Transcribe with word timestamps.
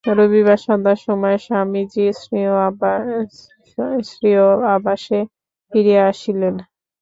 রবিবার 0.05 0.59
সন্ধ্যার 0.59 0.99
সময় 1.07 1.37
স্বামীজী 1.37 2.05
স্বীয় 4.09 4.45
আবাসে 4.75 5.19
ফিরিয়া 5.71 6.03
আসিলেন। 6.11 6.55